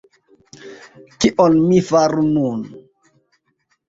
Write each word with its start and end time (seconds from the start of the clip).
Kion 1.19 1.59
mi 1.67 1.77
faru 1.89 2.23
nun? 2.33 2.61